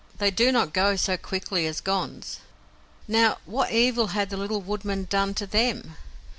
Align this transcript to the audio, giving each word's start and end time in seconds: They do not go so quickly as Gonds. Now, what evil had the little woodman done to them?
They 0.17 0.31
do 0.31 0.51
not 0.51 0.73
go 0.73 0.95
so 0.95 1.15
quickly 1.15 1.67
as 1.67 1.79
Gonds. 1.79 2.39
Now, 3.07 3.37
what 3.45 3.69
evil 3.69 4.07
had 4.17 4.31
the 4.31 4.35
little 4.37 4.59
woodman 4.59 5.05
done 5.07 5.35
to 5.35 5.45
them? 5.45 5.95